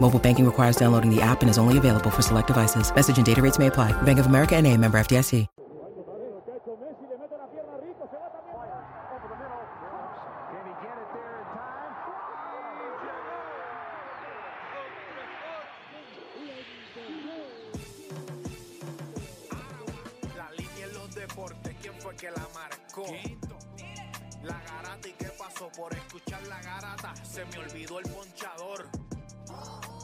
[0.00, 2.90] Mobile banking requires downloading the app and is only available for select devices.
[2.94, 3.92] Message and data rates may apply.
[4.02, 5.46] Bank of America and a member FDIC.
[24.42, 28.97] La garata y qué pasó por escuchar la garata, se me olvidó el ponchador.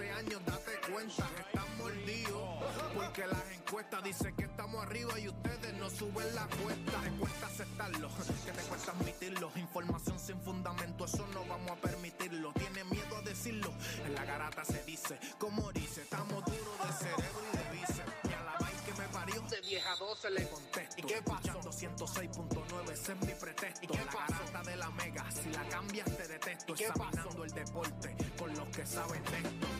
[0.00, 5.74] hace años date cuenta, están mordidos, porque las encuestas dicen que estamos arriba y ustedes
[5.74, 8.08] no suben la cuesta, te cuesta aceptarlo,
[8.44, 13.22] que te cuesta admitirlo, información sin fundamento, eso no vamos a permitirlo, tiene miedo a
[13.22, 13.72] decirlo,
[14.06, 18.32] en la garata se dice, como dice, estamos duros de cerebro y de bíceps, y
[18.32, 21.60] a la vaina que me parió, de 10 a 12 le contesto, ¿y qué pasó?
[21.60, 26.16] 106.9, ese es mi pretexto, ¿y qué la garata de la mega, si la cambias
[26.16, 29.79] te detesto, examinando el deporte con los que saben de esto.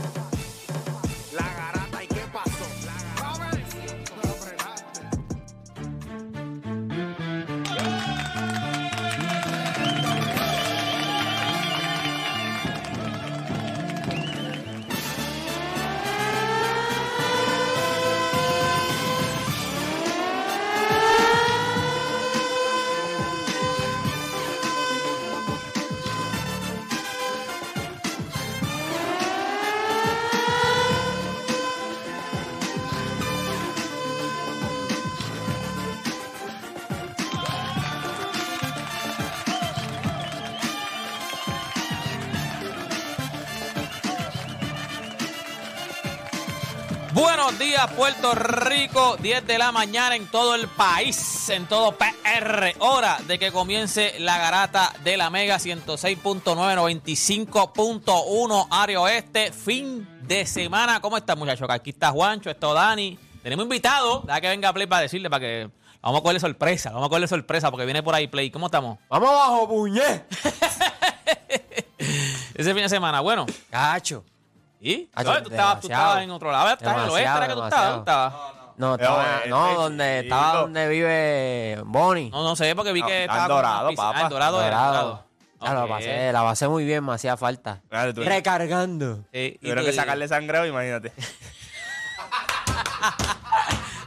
[47.61, 49.17] Buenos días, Puerto Rico.
[49.17, 52.73] 10 de la mañana en todo el país, en todo PR.
[52.79, 59.51] Hora de que comience la garata de la Mega 106.9, 95.1 área oeste.
[59.51, 60.99] Fin de semana.
[61.01, 61.69] ¿Cómo están, muchachos?
[61.69, 63.19] Aquí está Juancho, esto Dani.
[63.43, 64.21] Tenemos invitado.
[64.21, 65.69] Deja que venga Play para decirle, para que.
[66.01, 68.49] Vamos a cogerle sorpresa, vamos a cogerle sorpresa porque viene por ahí Play.
[68.49, 68.97] ¿Cómo estamos?
[69.07, 70.01] Vamos abajo, puñé.
[72.55, 73.45] Ese fin de semana, bueno.
[73.69, 74.23] Cacho.
[74.81, 75.09] ¿Y?
[75.13, 75.43] Ah, ¿Sabes?
[75.43, 76.73] Tú estabas, tú estabas en otro lado.
[76.73, 77.29] ¿Estás en el oeste?
[77.29, 77.85] ¿Era que tú estabas?
[77.89, 78.33] ¿Dónde estabas?
[78.77, 82.31] No, estaba, eh, no, este donde estaba donde vive Bonnie.
[82.31, 83.89] No, no sé, porque vi que estaba Dorado.
[83.89, 84.29] Ah, papá.
[84.29, 84.93] Dorado, Dorado.
[84.93, 85.25] Dorado.
[85.63, 87.81] Ya la pasé, la pasé muy bien, me hacía falta.
[87.89, 89.19] Claro, tú- Recargando.
[89.31, 91.13] Sí, Tuvieron que sacarle sangreo, imagínate.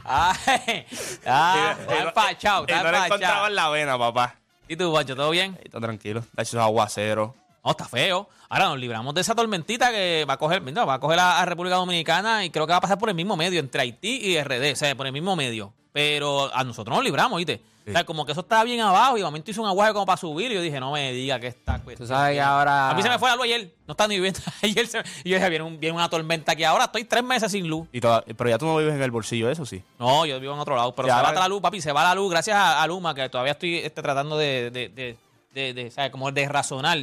[0.03, 0.85] Ay,
[1.25, 3.05] ah, Y- está empachado, está no le empachado.
[3.15, 4.35] encontraban la vena, papá.
[4.67, 5.57] ¿Y tú, Pancho, todo bien?
[5.63, 6.19] Está tranquilo.
[6.19, 7.33] Está hecho aguacero.
[7.65, 8.29] No, está feo.
[8.47, 11.41] Ahora nos libramos de esa tormentita que va a coger, mira, va a coger a,
[11.41, 14.17] a República Dominicana y creo que va a pasar por el mismo medio, entre Haití
[14.23, 15.73] y RD, o sea, por el mismo medio.
[15.91, 17.61] Pero a nosotros nos libramos, ¿viste?
[17.87, 20.05] O sea, como que eso estaba bien abajo y de momento hizo un aguaje como
[20.07, 22.89] para subir y yo dije, no me diga que está Tú sabes que ahora.
[22.89, 24.87] A mí se me fue la luz ayer, no está ni viviendo ayer.
[24.87, 27.67] se- y yo dije, viene, un- viene una tormenta aquí ahora, estoy tres meses sin
[27.67, 27.87] luz.
[27.91, 29.81] Y toda- pero ya tú no vives en el bolsillo, eso sí.
[29.99, 31.91] No, yo vivo en otro lado, pero Ya, se va ahora- la luz, papi, se
[31.91, 35.17] va la luz gracias a, a Luma, que todavía estoy este, tratando de, de, de,
[35.53, 36.11] de, de, ¿sabes?
[36.11, 36.97] Como de razonar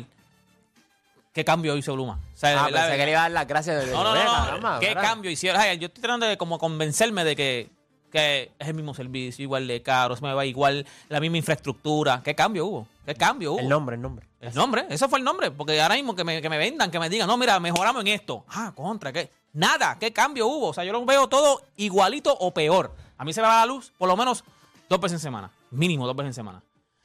[1.33, 2.21] qué cambio hizo Luma.
[2.35, 3.87] O sea, Ah, pensé que le iba a dar las gracias.
[3.87, 4.45] de- no, no, no, no.
[4.45, 5.09] caramba, ¿Qué caramba.
[5.09, 5.61] cambio hicieron?
[5.61, 7.71] Ay, yo estoy tratando de como convencerme de que,
[8.11, 12.21] que es el mismo servicio, igual de caro, se me va igual la misma infraestructura.
[12.23, 12.89] ¿Qué cambio hubo?
[13.07, 13.61] ¿Qué cambio hubo?
[13.61, 14.27] El nombre, el nombre.
[14.41, 15.51] El nombre, eso fue el nombre.
[15.51, 18.09] Porque ahora mismo que me, que me vendan, que me digan, no, mira, mejoramos en
[18.09, 18.45] esto.
[18.49, 19.31] Ah, contra, ¿qué?
[19.55, 20.69] Nada, ¿qué cambio hubo?
[20.69, 22.95] O sea, yo lo veo todo igualito o peor.
[23.19, 24.45] A mí se me va la luz por lo menos
[24.89, 25.51] dos veces en semana.
[25.71, 26.63] Mínimo dos veces en semana.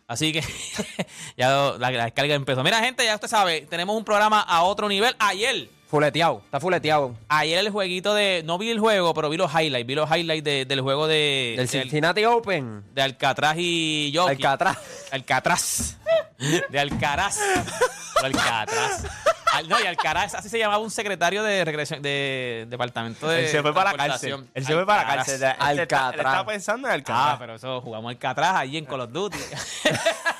[0.07, 0.41] Así que
[1.37, 2.63] ya la, la descarga empezó.
[2.63, 5.15] Mira, gente, ya usted sabe, tenemos un programa a otro nivel.
[5.19, 7.15] Ayer Fuleteado, está fuleteado.
[7.29, 8.41] Ayer el jueguito de.
[8.45, 9.87] No vi el juego, pero vi los highlights.
[9.87, 11.53] Vi los highlights de- del juego de.
[11.55, 12.83] Del Cincinnati Open.
[12.93, 14.31] de Alcatraz y Jokic.
[14.45, 14.77] Alcatraz.
[15.11, 15.97] Alcatraz.
[16.69, 17.39] De Alcaraz.
[18.21, 19.05] Alcatraz.
[19.53, 23.45] Al- no, y Alcaraz, así se llamaba un secretario de regresión, de departamento de.
[23.45, 24.29] Él se fue para la cárcel.
[24.31, 24.51] transportación.
[24.53, 25.25] Él se fue para la Alcaraz.
[25.27, 25.43] cárcel.
[25.43, 26.15] Él está- Él Alcatraz.
[26.25, 27.27] estaba pensando en Alcatraz.
[27.33, 29.37] Ah, pero eso jugamos Alcatraz allí en Call of Duty.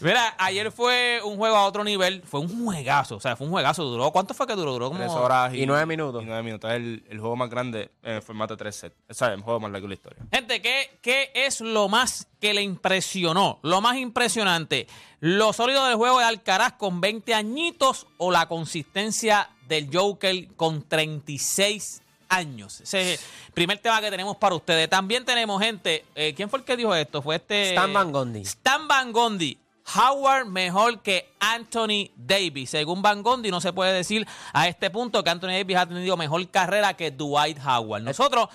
[0.00, 2.22] Mira, ayer fue un juego a otro nivel.
[2.22, 3.16] Fue un juegazo.
[3.16, 3.84] O sea, fue un juegazo.
[3.84, 4.10] Duró.
[4.10, 4.72] ¿Cuánto fue que duró?
[4.72, 5.00] Duró como.
[5.00, 6.22] Tres horas y, y nueve minutos.
[6.22, 6.70] Y nueve minutos.
[6.70, 8.96] Es el, el juego más grande en el formato de 3 sets.
[9.08, 10.22] Es el juego más largo de la historia.
[10.32, 13.58] Gente, ¿qué, ¿qué es lo más que le impresionó?
[13.62, 14.86] Lo más impresionante.
[15.20, 20.82] ¿Lo sólido del juego de Alcaraz con 20 añitos o la consistencia del Joker con
[20.82, 22.02] 36
[22.34, 22.80] años?
[22.80, 24.88] Ese es el primer tema que tenemos para ustedes.
[24.88, 26.04] También tenemos gente.
[26.14, 27.22] eh, ¿Quién fue el que dijo esto?
[27.22, 27.70] Fue este.
[27.70, 28.40] Stan Van Gundy.
[28.42, 29.58] Stan Van Gundy.
[29.96, 32.70] Howard mejor que Anthony Davis.
[32.70, 36.16] Según Van Gundy, no se puede decir a este punto que Anthony Davis ha tenido
[36.16, 38.02] mejor carrera que Dwight Howard.
[38.02, 38.48] Nosotros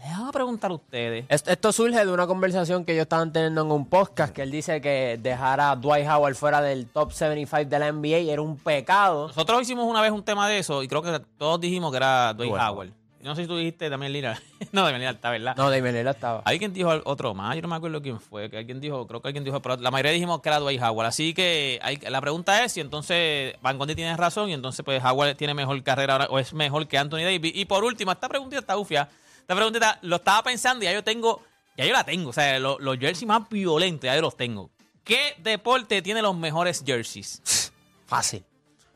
[0.00, 1.24] les vamos a preguntar a ustedes.
[1.28, 4.52] Esto, esto surge de una conversación que ellos estaban teniendo en un podcast que él
[4.52, 8.56] dice que dejar a Dwight Howard fuera del top 75 de la NBA era un
[8.56, 9.26] pecado.
[9.26, 12.32] Nosotros hicimos una vez un tema de eso y creo que todos dijimos que era
[12.34, 12.92] Dwight Dwight Howard.
[13.20, 14.38] No sé si tú dijiste también Lillard.
[14.72, 15.56] no, Damian Lillard está, ¿verdad?
[15.56, 16.42] No, Damian Lillard estaba.
[16.44, 19.28] Alguien dijo otro más, yo no me acuerdo quién fue, que alguien dijo, creo que
[19.28, 21.06] alguien dijo, pero la mayoría dijimos que era Dwight Howard.
[21.08, 25.02] Así que hay- la pregunta es si entonces Van Gundy tiene razón y entonces pues
[25.04, 27.52] Howard tiene mejor carrera ahora o es mejor que Anthony Davis.
[27.54, 29.08] Y por último, esta preguntita está ufia.
[29.40, 31.42] Esta preguntita lo estaba pensando y ya yo tengo,
[31.76, 32.30] ya yo la tengo.
[32.30, 34.70] O sea, lo- los jerseys más violentos ya yo los tengo.
[35.02, 37.72] ¿Qué deporte tiene los mejores jerseys?
[38.06, 38.44] Fácil.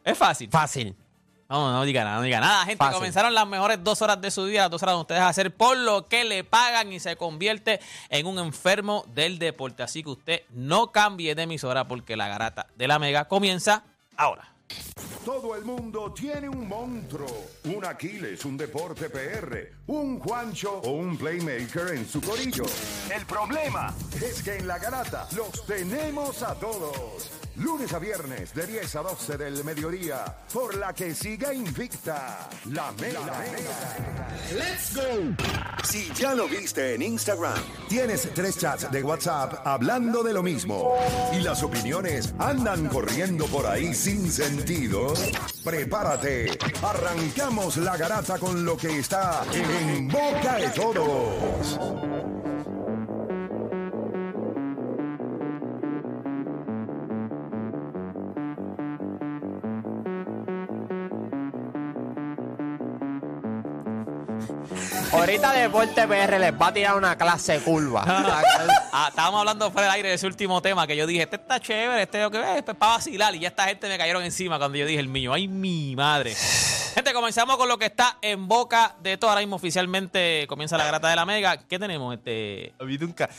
[0.04, 0.48] Es fácil.
[0.50, 0.94] Fácil.
[1.52, 2.60] No, no diga nada, no diga nada.
[2.64, 2.94] Gente, Fácil.
[2.94, 5.54] comenzaron las mejores dos horas de su día, las dos horas de ustedes a hacer
[5.54, 7.78] por lo que le pagan y se convierte
[8.08, 9.82] en un enfermo del deporte.
[9.82, 13.84] Así que usted no cambie de emisora porque la garata de la mega comienza
[14.16, 14.48] ahora.
[15.24, 21.16] Todo el mundo tiene un monstruo, un Aquiles, un deporte PR, un Juancho o un
[21.16, 22.64] playmaker en su corillo.
[23.14, 27.30] El problema es que en la garata los tenemos a todos.
[27.56, 32.90] Lunes a viernes de 10 a 12 del mediodía, por la que siga invicta la
[32.92, 33.44] mega.
[34.54, 35.36] ¡Let's go!
[35.84, 40.94] Si ya lo viste en Instagram, tienes tres chats de WhatsApp hablando de lo mismo
[41.32, 44.61] y las opiniones andan corriendo por ahí sin sentido,
[45.64, 46.58] prepárate.
[46.82, 52.21] Arrancamos la garata con lo que está en boca de todos.
[65.32, 68.04] Ahorita Deporte PR les va a tirar una clase curva.
[68.94, 71.58] Ah, estábamos hablando fuera del aire de ese último tema que yo dije, este está
[71.58, 73.34] chévere, este es que es para vacilar.
[73.34, 75.32] Y ya esta gente me cayeron encima cuando yo dije el mío.
[75.32, 76.34] ¡Ay, mi madre!
[76.34, 79.30] Gente, comenzamos con lo que está en boca de todo.
[79.30, 81.56] Ahora mismo oficialmente comienza la grata de la mega.
[81.56, 82.14] ¿Qué tenemos?
[82.14, 82.74] Este.
[82.78, 83.30] A mí nunca,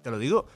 [0.00, 0.46] te lo digo,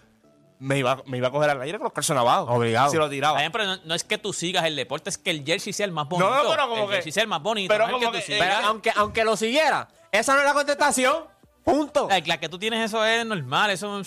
[0.61, 2.53] me iba, me iba a coger al aire con los calzones abajo.
[2.53, 2.91] Obligado.
[2.91, 3.39] Si lo tiraba.
[3.39, 5.87] Bien, pero no, no es que tú sigas el deporte, es que el jersey sea
[5.87, 6.29] el más bonito.
[6.29, 7.73] No, no, pero como el que- jersey sea el más bonito.
[7.73, 8.41] pero no es como tú que- sigas.
[8.41, 11.25] Pero aunque, aunque lo siguiera, esa no es la contestación.
[11.65, 12.09] Punto.
[12.09, 14.03] La, la que tú tienes eso es normal, eso.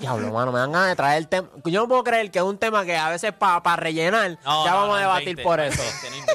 [0.00, 1.48] Diablo, mano, me dan ganas de traer el tema.
[1.66, 4.70] Yo no puedo creer que es un tema que a veces para rellenar, No, ya
[4.70, 5.82] no, vamos no a debatir por eso.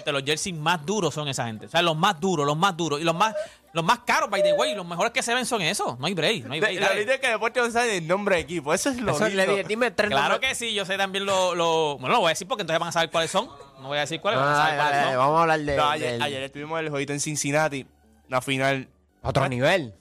[0.06, 1.66] Los jerseys más duros son esa gente.
[1.66, 3.02] O sea, los más duros, los más duros.
[3.02, 3.34] Y los más,
[3.74, 4.76] los más caros, by the way.
[4.76, 5.98] Los mejores que se ven son esos.
[6.00, 7.08] No hay break, no hay De- break.
[7.08, 8.72] la que deporte no sabe el nombre de equipo.
[8.74, 9.52] Eso es lo Eso le lindo.
[9.54, 10.50] dije, dime tres Claro nombres.
[10.52, 12.90] que sí, yo sé también lo, lo- Bueno, lo voy a decir porque entonces van
[12.90, 13.50] a saber cuáles son.
[13.82, 15.20] No voy a decir cuáles, No, van a dale, saber dale, cuáles dale, son.
[15.26, 17.88] vamos a hablar de, No, ayer, del- ayer estuvimos en el jueguito en Cincinnati,
[18.30, 18.88] una final,
[19.24, 19.96] otro nivel.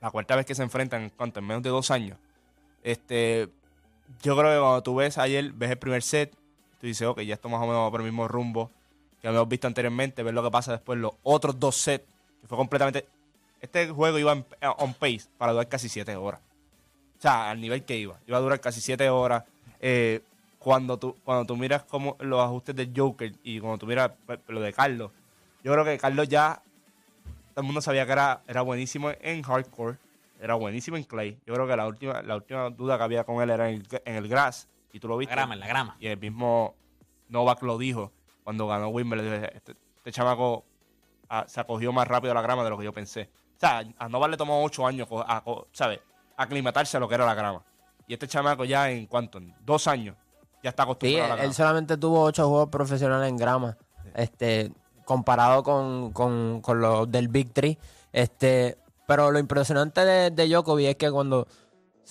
[0.00, 1.38] la cuarta vez que se enfrentan, ¿cuánto?
[1.40, 2.16] En menos de dos años.
[2.82, 3.48] Este,
[4.22, 6.32] yo creo que cuando tú ves ayer, ves el primer set,
[6.80, 8.70] tú dices, ok, ya estamos más o menos por el mismo rumbo
[9.20, 12.04] que habíamos visto anteriormente, ver lo que pasa después, los otros dos sets,
[12.40, 13.06] que fue completamente...
[13.60, 14.44] Este juego iba en-
[14.78, 16.40] on pace para durar casi siete horas.
[17.18, 18.18] O sea, al nivel que iba.
[18.26, 19.44] Iba a durar casi siete horas.
[19.80, 20.20] Eh,
[20.58, 24.40] cuando, tú, cuando tú miras como los ajustes del Joker y cuando tú miras pues,
[24.48, 25.12] lo de Carlos,
[25.62, 26.60] yo creo que Carlos ya
[27.54, 29.98] todo el mundo sabía que era, era buenísimo en hardcore,
[30.42, 31.38] era buenísimo en clay.
[31.46, 34.00] Yo creo que la última, la última duda que había con él era en el,
[34.04, 35.34] en el grass, y tú lo La viste.
[35.34, 35.96] grama, en la grama.
[36.00, 36.74] Y el mismo
[37.28, 38.12] Novak lo dijo
[38.44, 39.44] cuando ganó Wimbledon.
[39.44, 40.64] Este, este chamaco
[41.28, 43.30] ah, se acogió más rápido a la grama de lo que yo pensé.
[43.56, 46.00] O sea, a Novak le tomó ocho años, a, co- ¿sabes?
[46.36, 47.62] Aclimatarse a lo que era la grama.
[48.08, 50.16] Y este chamaco ya en cuánto, en dos años,
[50.62, 51.48] ya está Sí, acostumbrado a la grama.
[51.48, 53.76] él solamente tuvo ocho juegos profesionales en grama.
[54.14, 54.72] Este,
[55.04, 57.78] comparado con, con, con los del Big Three.
[58.12, 61.46] Este, pero lo impresionante de, de Djokovic es que cuando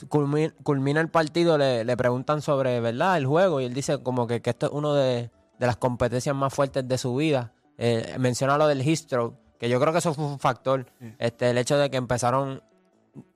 [0.09, 3.17] culmina, culmina el partido le, le preguntan sobre, ¿verdad?
[3.17, 5.29] El juego y él dice como que, que esto es uno de,
[5.59, 7.53] de las competencias más fuertes de su vida.
[7.77, 10.85] Eh, menciona lo del Histro, que yo creo que eso fue un factor.
[11.19, 12.63] Este, el hecho de que empezaron.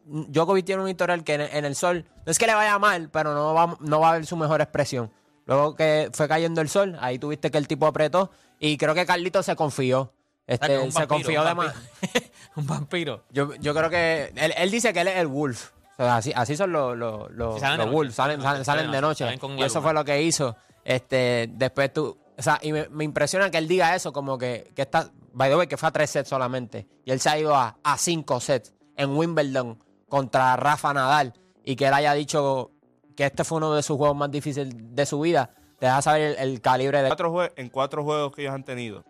[0.05, 3.09] Djokovic tiene un historial que en, en el sol no es que le vaya mal,
[3.09, 5.11] pero no va, no va a ver su mejor expresión.
[5.45, 9.05] Luego que fue cayendo el sol, ahí tuviste que el tipo apretó y creo que
[9.05, 10.13] Carlito se confió.
[10.47, 11.73] O sea, que Este, un se confió de más.
[12.55, 13.23] un vampiro.
[13.31, 15.71] Yo, yo creo que él, él dice que él es el Wolf.
[15.97, 17.95] O sea, así, así son los, los, los, Sí, salen de los noche.
[17.95, 19.23] Wolves, salen, salen, salen de noche.
[19.37, 19.81] Salen Y eso luna.
[19.81, 20.55] fue lo que hizo.
[20.83, 24.71] Este, después tú, o sea, y me, me impresiona que él diga eso, como que,
[24.75, 26.85] que está, by the way, que fue a tres sets solamente.
[27.05, 31.33] Y él se ha ido a, a cinco sets en Wimbledon contra Rafa Nadal.
[31.63, 32.71] Y que él haya dicho
[33.15, 35.49] que este fue uno de sus juegos más difíciles de su vida.
[35.79, 37.07] Te deja saber el, el calibre de...
[37.07, 39.03] cuatro jue- en cuatro juegos que ellos han tenido,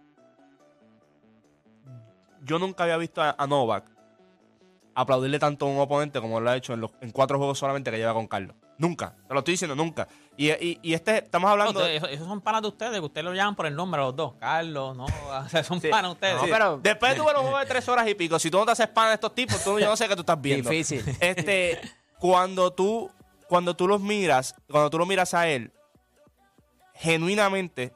[2.45, 3.85] yo nunca había visto a, a Novak
[4.93, 7.91] aplaudirle tanto a un oponente como lo ha hecho en, los, en cuatro juegos solamente
[7.91, 8.55] que lleva con Carlos.
[8.77, 9.15] Nunca.
[9.27, 10.07] Te lo estoy diciendo, nunca.
[10.37, 11.85] Y, y- y este, estamos hablando.
[11.85, 14.33] Esos, son panas de ustedes, que ustedes lo llaman por el nombre los dos.
[14.39, 15.05] Carlos, no,
[15.45, 15.89] o sea, son Sí.
[15.89, 16.35] panas ustedes.
[16.35, 18.57] No, pero- Después de tu ver un juego de tres horas y pico, si tú
[18.57, 20.69] no te haces pan de estos tipos, tú, yo no sé qué tú estás viendo.
[20.69, 21.03] Difícil.
[21.19, 21.79] Este,
[22.19, 23.09] cuando tú,
[23.49, 25.71] cuando tú los miras, cuando tú lo miras a él,
[26.93, 27.93] genuinamente,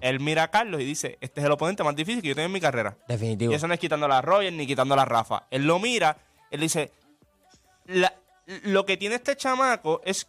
[0.00, 2.46] él mira a Carlos y dice, este es el oponente más difícil que yo tengo
[2.46, 2.96] en mi carrera.
[3.08, 3.52] Definitivo.
[3.52, 5.46] Y eso no es quitando a Roger ni quitando a Rafa.
[5.50, 6.16] Él lo mira,
[6.50, 6.92] él dice,
[7.86, 8.14] "La-
[8.64, 10.26] lo que tiene este chamaco es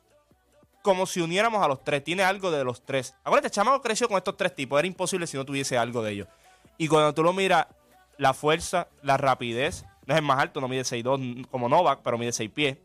[0.82, 2.04] como si uniéramos a los tres.
[2.04, 3.14] Tiene algo de los tres.
[3.24, 4.80] Acuérdate, el chamaco creció con estos tres tipos.
[4.80, 6.28] Era imposible si no tuviese algo de ellos.
[6.78, 7.68] Y cuando tú lo miras,
[8.18, 12.18] la fuerza, la rapidez, no es el más alto, no mide 6'2 como Novak, pero
[12.18, 12.78] mide 6 pies.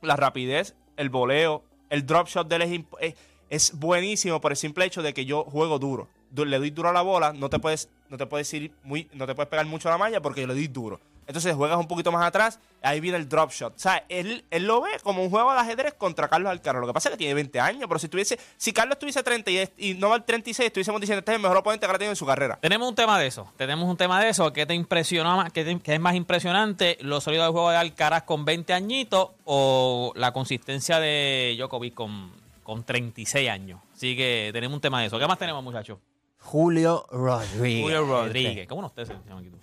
[0.00, 3.14] La rapidez, el voleo, el drop shot de él es, es,
[3.50, 6.08] es buenísimo por el simple hecho de que yo juego duro.
[6.30, 9.08] Du- Le doy duro a la bola, no te puedes, no te puedes ir muy,
[9.12, 11.00] no te puedes pegar mucho a la malla porque yo le doy duro.
[11.26, 13.76] Entonces juegas un poquito más atrás, ahí viene el drop shot.
[13.76, 16.80] O sea, él, él lo ve como un juego de ajedrez contra Carlos Alcaraz.
[16.80, 19.48] Lo que pasa es que tiene 20 años, pero si tuviese, si Carlos tuviese 30
[19.48, 22.16] y, y Novak 36, estuviésemos diciendo este es el mejor oponente que ha tenido en
[22.16, 22.58] su carrera.
[22.60, 23.46] Tenemos un tema de eso.
[23.56, 24.52] Tenemos un tema de eso.
[24.52, 25.52] ¿Qué te impresionó más?
[25.52, 26.98] ¿Qué, te- es más impresionante?
[27.00, 32.32] ¿Lo sólido del juego de Alcaraz con 20 añitos o la consistencia de Djokovic con,
[32.70, 33.80] con 36 años?
[33.92, 35.18] Así que tenemos un tema de eso.
[35.18, 35.98] ¿Qué más tenemos, muchachos?
[36.38, 37.82] Julio Rodríguez.
[37.82, 38.68] Julio Rodríguez.
[38.68, 39.58] ¿Cómo ustedes se llaman aquí tú?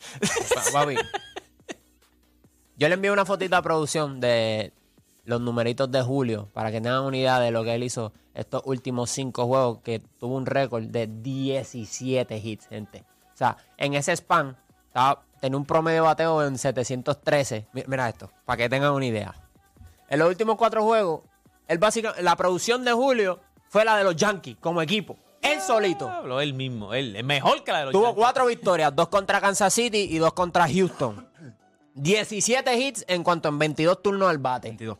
[0.74, 0.96] Papi.
[2.78, 4.74] Yo le envié una fotito a producción de
[5.26, 8.62] los numeritos de Julio para que tengan una idea de lo que él hizo estos
[8.66, 13.04] últimos cinco juegos, que tuvo un récord de 17 hits, gente.
[13.34, 14.56] O sea, en ese span
[14.88, 17.68] estaba, tenía un promedio de bateo en 713.
[17.74, 19.34] Mi- Mira esto, para que tengan una idea.
[20.10, 21.22] En los últimos cuatro juegos,
[21.68, 25.18] él básicamente, la producción de Julio fue la de los Yankees como equipo.
[25.42, 26.10] Él solito.
[26.10, 26.94] Habló él mismo.
[26.94, 28.22] Él es mejor que la de los Tuvo Yankees.
[28.22, 31.28] cuatro victorias, dos contra Kansas City y dos contra Houston.
[31.94, 34.70] 17 hits en cuanto en 22 turnos al bate.
[34.70, 34.98] 22.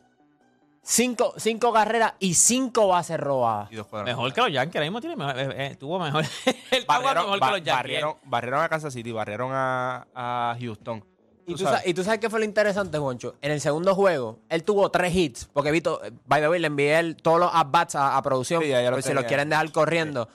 [0.80, 3.70] Cinco, cinco carreras y cinco bases robadas.
[3.70, 4.16] Y dos cuadrados.
[4.16, 4.76] Mejor que los Yankees.
[4.76, 6.24] Ahora mismo tiene mejor, eh, eh, tuvo mejor.
[6.86, 7.74] Barrieron, que los Yankees.
[7.74, 11.04] barrieron, barrieron a Kansas City, barrieron a, a Houston.
[11.48, 11.80] Y Tú sabes.
[11.82, 13.34] sa- y tú sabes qué fue lo interesante, Juancho.
[13.40, 15.48] En el segundo juego, él tuvo tres hits.
[15.52, 18.62] Porque Vito, eh, by the way, le envié el- todos los at-bats a, a producción.
[18.62, 20.28] Sí, ya- lo si los quieren dejar corriendo.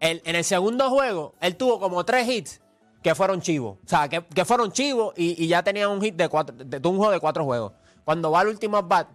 [0.00, 2.60] El- en el segundo juego, él tuvo como tres hits
[3.02, 3.76] que fueron chivos.
[3.84, 6.80] O sea, que, que fueron chivos y, y ya tenía un hit de cuatro, de,
[6.80, 7.72] de un juego de cuatro juegos.
[8.04, 9.08] Cuando va al último at-bat,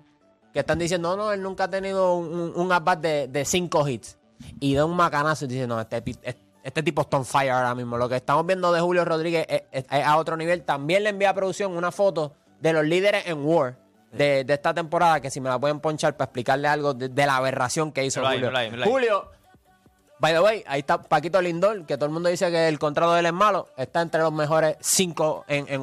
[0.54, 3.88] que están diciendo, no, no, él nunca ha tenido un, un at-bat de, de cinco
[3.88, 4.18] hits.
[4.60, 6.36] Y da un macanazo y dice, no, este, pi- es-
[6.70, 7.98] este tipo está on fire ahora mismo.
[7.98, 10.64] Lo que estamos viendo de Julio Rodríguez es, es- es a otro nivel.
[10.64, 13.78] También le envié a producción una foto de los líderes en War
[14.12, 17.26] de, de esta temporada, que si me la pueden ponchar para explicarle algo de, de
[17.26, 18.52] la aberración que hizo Julio.
[18.90, 19.32] Julio,
[20.20, 23.14] by the way, ahí está Paquito Lindor, que todo el mundo dice que el contrato
[23.14, 25.82] de él es malo, está entre los mejores cinco en, en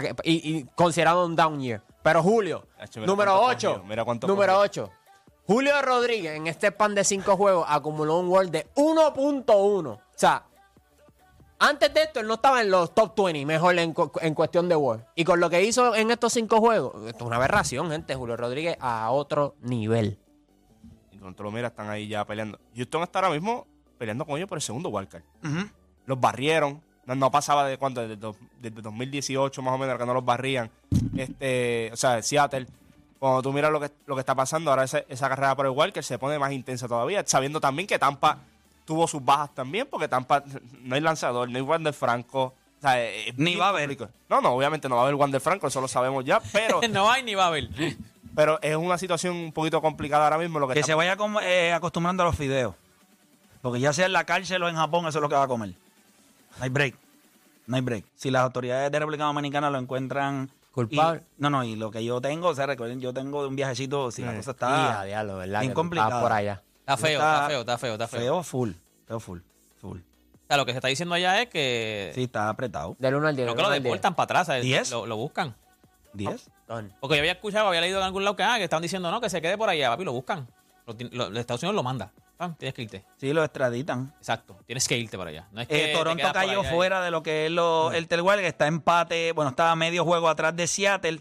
[0.00, 1.82] que- Y, y considerado un down year.
[2.02, 3.72] Pero Julio, Hacho, número cuánto 8.
[3.74, 4.84] cogió, mira cuánto Número cogió.
[4.84, 4.90] 8.
[5.46, 9.86] Julio Rodríguez en este pan de 5 juegos acumuló un World de 1.1.
[9.88, 10.44] O sea,
[11.58, 14.76] antes de esto él no estaba en los top 20 mejor en, en cuestión de
[14.76, 15.04] World.
[15.14, 18.14] Y con lo que hizo en estos 5 juegos, esto es una aberración, gente.
[18.14, 20.18] Julio Rodríguez a otro nivel.
[21.12, 22.58] Y cuando lo miras, están ahí ya peleando.
[22.76, 23.66] Houston está ahora mismo
[23.98, 25.22] peleando con ellos por el segundo wildcard.
[26.06, 26.82] Los barrieron.
[27.06, 30.24] No, no pasaba de cuánto, desde, do- desde 2018 más o menos que no los
[30.24, 30.70] barrían.
[31.16, 32.66] Este, o sea, Seattle.
[33.24, 35.72] Cuando tú miras lo que, lo que está pasando, ahora esa, esa carrera por el
[35.74, 37.24] wildcard se pone más intensa todavía.
[37.26, 38.36] Sabiendo también que Tampa
[38.84, 40.44] tuvo sus bajas también, porque Tampa
[40.82, 42.42] no hay lanzador, no hay Wander Franco.
[42.42, 43.96] O sea, es- es Ni va a haber.
[44.28, 47.10] No, no, obviamente no va a haber Wander Franco, eso lo sabemos ya, pero, no
[47.10, 47.70] hay ni va a haber.
[48.36, 50.58] pero es una situación un poquito complicada ahora mismo.
[50.58, 52.74] Lo que Que está se vaya eh, acostumbrando a los fideos.
[53.62, 55.48] Porque ya sea en la cárcel o en Japón, eso es lo que va a
[55.48, 55.70] comer.
[56.58, 56.94] No hay break.
[57.68, 58.04] No hay break.
[58.16, 60.50] Si las autoridades de República Dominicana lo encuentran...
[60.74, 61.20] Culpable.
[61.22, 64.10] y- no, no, y lo que yo tengo, o sea, recuerden, yo tengo un viajecito,
[64.10, 65.60] si la cosa está diablo, ¿verdad?
[65.60, 66.20] bien complicada.
[66.20, 66.62] por allá.
[66.80, 68.20] Está feo, está feo, está feo, está feo.
[68.20, 68.70] Feo full.
[69.06, 69.38] Feo full.
[69.80, 69.98] Full.
[69.98, 72.10] O sea, lo que se está diciendo allá es que.
[72.14, 72.96] Sí, está apretado.
[72.98, 73.46] Del 1 al 10.
[73.46, 74.90] Creo que lo deportan para atrás.
[74.90, 75.54] Lo, lo buscan.
[76.14, 76.48] ¿10?
[77.00, 79.20] Porque yo había escuchado, había leído en algún lado que, ah, que estaban diciendo, no,
[79.20, 80.46] que se quede por allá, papi, lo buscan.
[80.86, 82.12] Lo, ti- lo- los Estados Unidos lo manda.
[82.36, 83.04] Pam, tienes que irte.
[83.16, 84.12] Sí, lo extraditan.
[84.18, 84.56] Exacto.
[84.66, 85.48] Tienes que irte para allá.
[85.52, 88.08] No es Eh, que Toronto cayó allá y- fuera de lo que es lo, el
[88.08, 89.32] Telwell, que está empate.
[89.32, 91.20] Bueno, está a medio juego atrás de Seattle.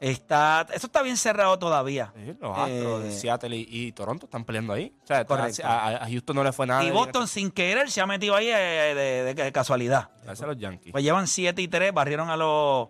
[0.00, 2.10] Está, eso está bien cerrado todavía.
[2.16, 4.94] Sí, los Astros de Eh, Seattle y, y Toronto están peleando ahí.
[5.04, 5.60] O sea, Correcto.
[5.62, 6.82] a, a- a Houston no le fue nada.
[6.84, 10.08] Y Boston, sin querer, se ha metido ahí eh, de, de- de casualidad.
[10.24, 10.90] Gracias a los Yankees.
[10.92, 12.88] Pues llevan 7 y 3, barrieron a los,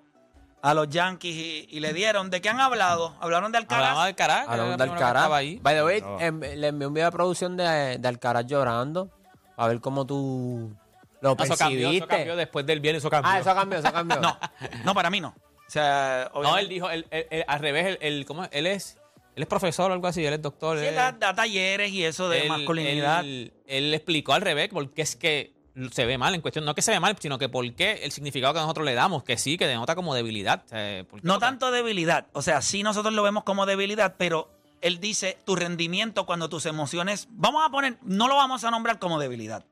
[0.62, 2.30] a los Yankees y, y le dieron.
[2.30, 3.14] ¿De qué han hablado?
[3.20, 3.94] ¿Hablaron de Alcaraz?
[3.96, 4.46] de Alcaraz.
[4.52, 5.30] era de Alcaraz.
[5.32, 5.58] ahí.
[5.62, 6.20] By the way, No.
[6.20, 9.10] em, le envié un video de producción de, de Alcaraz llorando.
[9.56, 10.74] A ver cómo tú
[11.20, 11.96] lo No, eso cambió, percibiste.
[11.98, 13.30] eso cambió después del viernes, eso cambió.
[13.30, 14.20] Ah, eso cambió, eso cambió.
[14.20, 14.38] No,
[14.84, 15.28] no, para mí no.
[15.28, 18.50] O sea, No, él dijo, él- él- él- al revés, él, él- ¿cómo es?
[18.52, 18.98] Él es,
[19.36, 20.78] él es profesor o algo así, él es doctor.
[20.78, 23.20] Sí, él- da, da talleres y eso de él- masculinidad.
[23.20, 25.52] Él, él explicó al revés porque es que
[25.92, 28.12] se ve mal en cuestión, no que se ve mal, sino que por qué el
[28.12, 30.64] significado que nosotros le damos, que sí, que denota como debilidad.
[31.22, 32.26] No tanto debilidad.
[32.32, 34.50] O sea, sí nosotros lo vemos como debilidad, pero
[34.80, 37.28] él dice tu rendimiento cuando tus emociones.
[37.30, 39.64] Vamos a poner, no lo vamos a nombrar como debilidad.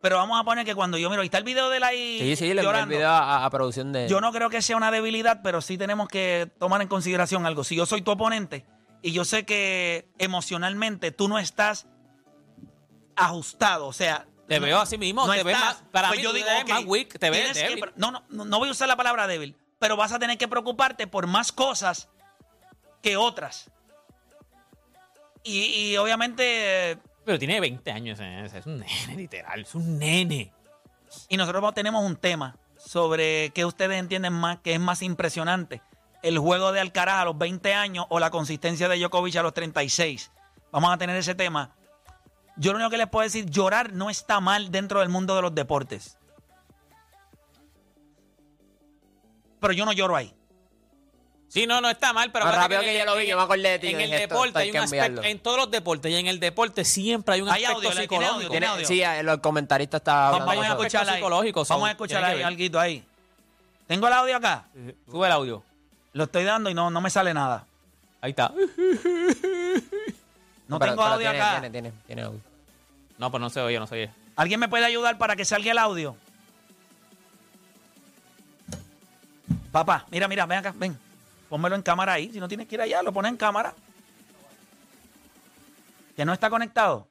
[0.00, 2.18] Pero vamos a poner que cuando yo miro, ahí está el video de él ahí
[2.20, 2.94] Sí, sí, le el llorando.
[2.94, 4.08] video a, a producción de.
[4.08, 7.64] Yo no creo que sea una debilidad, pero sí tenemos que tomar en consideración algo.
[7.64, 8.64] Si yo soy tu oponente
[9.02, 11.86] y yo sé que emocionalmente tú no estás
[13.16, 14.26] ajustado, o sea...
[14.48, 16.52] Te no- veo así mismo, no te estás- más- para pues mí yo digo, te
[16.52, 17.84] ves ok, más weak, te ves que débil.
[17.96, 21.06] no, no, no voy a usar la palabra débil, pero vas a tener que preocuparte
[21.06, 22.08] por más cosas
[23.02, 23.70] que otras.
[25.42, 26.98] Y, y obviamente...
[27.24, 30.52] Pero tiene 20 años, eh, es un nene, literal, es un nene.
[31.28, 35.82] Y nosotros tenemos un tema sobre qué ustedes entienden más, que es más impresionante.
[36.22, 39.54] El juego de Alcaraz a los 20 años o la consistencia de Djokovic a los
[39.54, 40.32] 36.
[40.72, 41.75] Vamos a tener ese tema.
[42.56, 45.42] Yo lo único que les puedo decir, llorar no está mal dentro del mundo de
[45.42, 46.16] los deportes.
[49.60, 50.32] Pero yo no lloro ahí.
[51.48, 53.68] Sí, no, no está mal, pero Más rápido que yo lo vi, yo me acordé
[53.70, 56.26] de ti, En el deporte hay un que aspecto, en todos los deportes y en
[56.26, 58.34] el deporte siempre hay un Hay aspecto audio, ¿tiene psicológico.
[58.36, 58.48] audio?
[58.50, 58.86] Tiene- audio.
[58.86, 60.46] sí, el comentarista estaba hablando.
[60.46, 63.04] Vamos a escuchar psicológico, Vamos a escuchar tiene ahí, que alguito ahí.
[63.86, 64.64] Tengo el audio acá.
[65.08, 65.62] Sube el audio.
[66.12, 67.64] Lo estoy dando y no, no me sale nada.
[68.20, 68.48] Ahí está.
[68.48, 68.54] No
[70.80, 71.50] Pero- tengo pero audio tiene, acá.
[71.52, 72.40] Tiene, tiene, tiene audio.
[73.18, 74.10] No, pues no se oye, no se oye.
[74.36, 76.16] ¿Alguien me puede ayudar para que salga el audio?
[79.72, 80.98] Papá, mira, mira, ven acá, ven.
[81.48, 82.30] Pónmelo en cámara ahí.
[82.32, 83.74] Si no tienes que ir allá, lo pones en cámara.
[86.14, 87.06] Que no está conectado.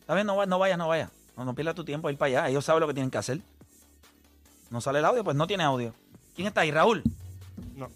[0.00, 1.10] Está bien, no, no vayas, no vayas.
[1.36, 2.48] No, no pierdas tu tiempo a ir para allá.
[2.48, 3.40] Ellos saben lo que tienen que hacer.
[4.70, 5.94] No sale el audio, pues no tiene audio.
[6.34, 6.70] ¿Quién está ahí?
[6.70, 7.02] ¿Raúl?
[7.74, 7.90] No.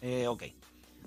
[0.00, 0.44] Eh, ok.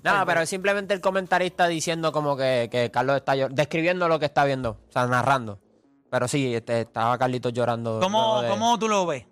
[0.02, 4.18] No, pero es simplemente el comentarista diciendo como que, que Carlos está llorando, describiendo lo
[4.18, 5.60] que está viendo, o sea, narrando.
[6.10, 8.00] Pero sí, este, estaba Carlitos llorando.
[8.00, 9.24] ¿Cómo, de- cómo tú lo ves?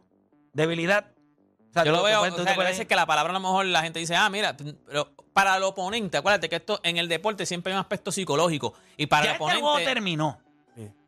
[0.53, 1.07] ¿Debilidad?
[1.71, 3.67] O sea, Yo tú- lo veo, o sea, veces que la palabra a lo mejor
[3.67, 4.57] la gente dice, ah, mira,
[4.87, 8.75] pero para el oponente, acuérdate que esto en el deporte siempre hay un aspecto psicológico.
[8.97, 9.63] Y para ya el este oponente.
[9.63, 10.39] juego terminó.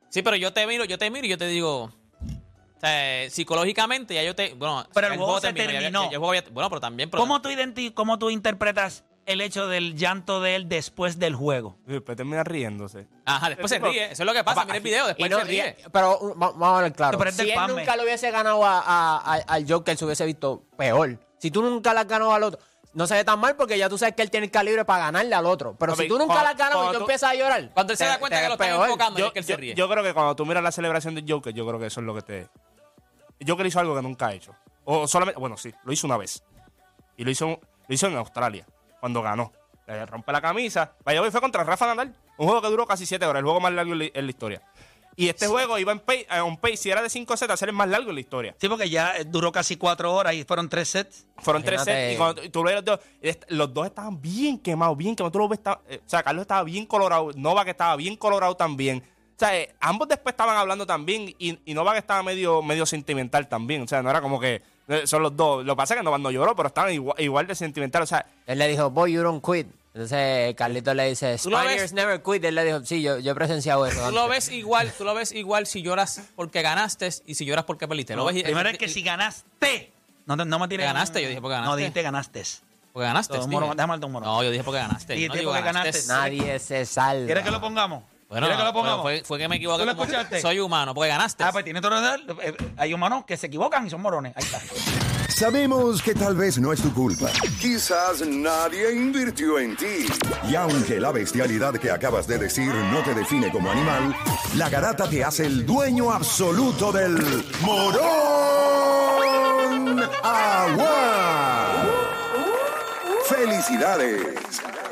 [0.08, 1.84] Sí, pero yo te miro, yo te miro y yo te digo.
[1.84, 4.54] O sea, psicológicamente ya yo te.
[4.54, 6.04] Bueno, Pero el juego se terminó, ya- terminó.
[6.04, 7.08] ya- ya juego ya- bueno, pero también.
[7.10, 11.34] pero- ¿Cómo tú, identi- ¿Cómo tú interpretas el hecho del llanto de él después del
[11.34, 11.76] juego?
[11.86, 13.06] Y después termina riéndose.
[13.24, 14.12] Ajá, después se ríe.
[14.12, 14.64] Eso es lo que pasa.
[14.64, 15.76] Mira el video, y después no se ríe.
[15.92, 17.18] Pero uh, va- vamos a ver claro.
[17.18, 20.04] Pero es del si él nunca le hubiese ganado a, a- a- al Joker, se
[20.04, 21.18] hubiese visto peor.
[21.38, 22.60] Si tú nunca le has ganado al otro,
[22.94, 25.04] no se ve tan mal porque ya tú sabes que él tiene el calibre para
[25.06, 25.74] ganarle al otro.
[25.78, 27.70] Pero Papi, si tú nunca cuando- le has ganado y cuando tú empiezas a llorar.
[27.72, 28.86] Cuando él se te- da cuenta te que lo ves están peor.
[28.88, 29.74] enfocando, Yo, es que él se yo- ríe.
[29.74, 32.06] yo creo que cuando tú miras la celebración de Joker, yo creo que eso es
[32.06, 32.48] lo que te.
[33.46, 34.54] Joker hizo algo que nunca ha hecho.
[34.84, 35.40] O solamente.
[35.40, 36.42] Bueno, sí, lo hizo una vez.
[37.16, 38.66] Y lo hizo, lo hizo en Australia,
[39.02, 39.50] cuando ganó.
[39.88, 40.92] Le rompe la camisa.
[41.04, 42.14] Vaya, hoy fue contra Rafa Nadal.
[42.38, 44.62] Un juego que duró casi 7 horas, el juego más largo en la, historia.
[45.16, 47.56] Y este juego iba en pace, eh, on pace, si era de 5 sets, a
[47.56, 48.54] ser el más largo en la historia.
[48.60, 51.26] Sí, porque ya duró casi cuatro horas y fueron tres sets.
[51.38, 52.00] Fueron tres Imagínate.
[52.00, 53.00] sets y cuando tú- tú ves los dos,
[53.48, 55.32] los dos estaban bien quemados, bien quemados.
[55.32, 58.56] Tú lo ves, está- eh, o sea, Carlos estaba bien colorado, Novak estaba bien colorado
[58.56, 59.02] también.
[59.34, 63.48] O sea, eh, ambos después estaban hablando también y, y Novak estaba medio, medio sentimental
[63.48, 63.82] también.
[63.82, 64.62] O sea, no era como que
[65.04, 65.64] son los dos.
[65.64, 68.02] Lo que pasa es que no lloró, pero estaban igual, igual de sentimental.
[68.02, 69.66] O sea, Él le dijo, boy, you don't quit.
[69.94, 71.36] Entonces Carlitos le dice.
[71.36, 72.42] Spiders never quit.
[72.44, 73.96] Él le dijo, sí, yo, yo he presenciado eso.
[73.98, 74.14] Tú antes".
[74.14, 77.86] lo ves igual, tú lo ves igual si lloras porque ganaste y si lloras porque
[77.86, 78.16] perdiste.
[78.16, 79.92] Lo ves- Primero es que si ganaste.
[80.26, 80.86] No, te- no me tires.
[80.86, 81.78] Ganaste, yo dije porque No, ganaste.
[81.80, 82.42] dijiste ganaste.
[82.92, 83.38] Porque ganaste.
[83.48, 84.28] Morón, déjame un morón.
[84.28, 85.16] No, yo dije porque ganaste.
[85.16, 85.90] Sí, no porque ganaste.
[85.90, 86.06] ganaste.
[86.08, 87.26] Nadie se salva.
[87.26, 88.02] ¿Quieres que lo pongamos?
[88.32, 89.02] Bueno, ¿Quieres que lo pongamos?
[89.02, 89.80] fue, fue que me equivoqué.
[89.82, 90.40] ¿Tú lo como- escuchaste?
[90.40, 91.44] Soy humano, porque ganaste.
[91.44, 91.94] Ah, pues tiene todo
[92.42, 94.32] eh, Hay humanos que se equivocan y son morones.
[94.34, 94.58] Ahí está.
[95.28, 97.26] Sabemos que tal vez no es tu culpa.
[97.60, 100.06] Quizás nadie invirtió en ti.
[100.48, 104.16] Y aunque la bestialidad que acabas de decir no te define como animal,
[104.56, 108.00] la garata te hace el dueño absoluto del morón
[110.22, 111.84] agua.
[113.28, 114.26] ¡Felicidades!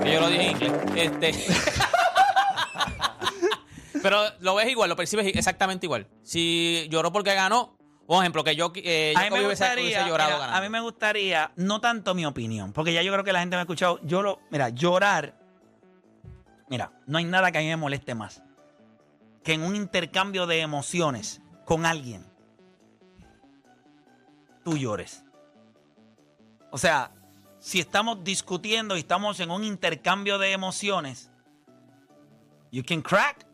[0.02, 1.10] Que yo lo dije en inglés.
[1.22, 1.32] Este.
[4.02, 6.06] Pero lo ves igual, lo percibes exactamente igual.
[6.22, 9.84] Si lloró porque ganó, por ejemplo, que yo, eh, a mí Jacoby me hubiese, gustaría,
[9.84, 10.58] hubiese llorado mira, ganando.
[10.58, 13.56] a mí me gustaría, no tanto mi opinión, porque ya yo creo que la gente
[13.56, 14.00] me ha escuchado.
[14.02, 15.34] Yo lo, mira, llorar,
[16.68, 18.42] mira, no hay nada que a mí me moleste más
[19.42, 22.26] que en un intercambio de emociones con alguien,
[24.64, 25.24] tú llores.
[26.70, 27.10] O sea,
[27.58, 31.30] si estamos discutiendo y estamos en un intercambio de emociones,
[32.70, 33.46] you can crack,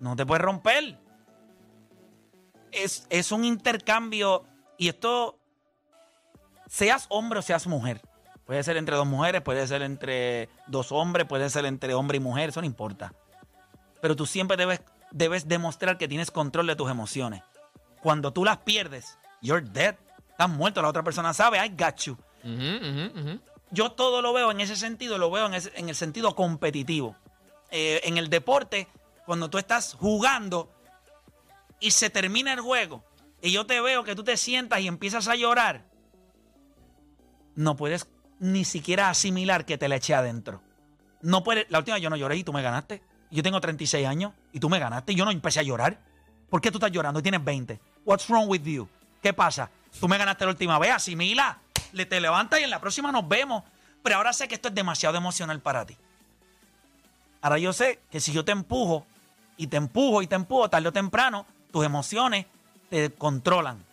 [0.00, 0.98] no te puedes romper
[2.72, 4.44] es, es un intercambio
[4.78, 5.38] y esto,
[6.68, 8.00] seas hombre o seas mujer,
[8.44, 12.20] puede ser entre dos mujeres, puede ser entre dos hombres, puede ser entre hombre y
[12.20, 13.12] mujer, eso no importa.
[14.00, 17.42] Pero tú siempre debes, debes demostrar que tienes control de tus emociones.
[18.02, 19.96] Cuando tú las pierdes, you're dead,
[20.30, 22.16] estás muerto, la otra persona sabe, I got you.
[23.72, 27.16] Yo todo lo veo en ese sentido, lo veo en, ese- en el sentido competitivo.
[27.70, 28.88] Eh, en el deporte,
[29.30, 30.74] cuando tú estás jugando
[31.78, 33.04] y se termina el juego
[33.40, 35.84] y yo te veo que tú te sientas y empiezas a llorar,
[37.54, 38.08] no puedes
[38.40, 40.64] ni siquiera asimilar que te la eché adentro.
[41.22, 43.04] No puedes, la última vez yo no lloré y tú me ganaste.
[43.30, 46.00] Yo tengo 36 años y tú me ganaste y yo no empecé a llorar.
[46.48, 47.80] ¿Por qué tú estás llorando y tienes 20?
[48.04, 48.88] What's wrong with you?
[49.22, 49.70] ¿Qué pasa?
[50.00, 51.60] Tú me ganaste la última vez, asimila,
[51.92, 53.62] le te levantas y en la próxima nos vemos.
[54.02, 55.96] Pero ahora sé que esto es demasiado emocional para ti.
[57.42, 59.06] Ahora yo sé que si yo te empujo
[59.60, 62.46] y te empujo y te empujo tarde o temprano, tus emociones
[62.88, 63.84] te controlan.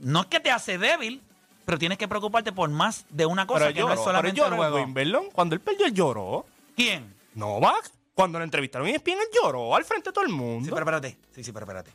[0.00, 1.22] No es que te hace débil,
[1.64, 4.34] pero tienes que preocuparte por más de una cosa Pero que no es lloró, solamente
[4.42, 4.86] pero el lloró en juego.
[4.86, 5.30] Wimbledon.
[5.32, 6.46] Cuando él perdió, él lloró.
[6.74, 7.14] ¿Quién?
[7.34, 10.64] Novak, cuando lo entrevistaron en ESPN, él lloró al frente de todo el mundo.
[10.64, 11.16] Sí, pero espérate.
[11.32, 11.92] Sí, sí, pero espérate.